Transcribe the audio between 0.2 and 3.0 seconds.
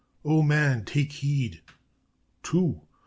"'O Man, take heed!' "'TWO!